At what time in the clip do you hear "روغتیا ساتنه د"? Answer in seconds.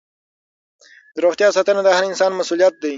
1.25-1.89